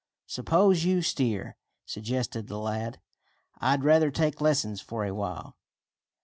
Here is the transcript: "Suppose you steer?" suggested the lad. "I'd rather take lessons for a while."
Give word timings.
"Suppose 0.25 0.83
you 0.83 1.03
steer?" 1.03 1.57
suggested 1.85 2.47
the 2.47 2.57
lad. 2.57 2.99
"I'd 3.59 3.83
rather 3.83 4.09
take 4.09 4.41
lessons 4.41 4.81
for 4.81 5.05
a 5.05 5.13
while." 5.13 5.57